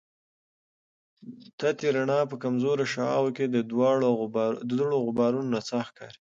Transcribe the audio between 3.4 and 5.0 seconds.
د دوړو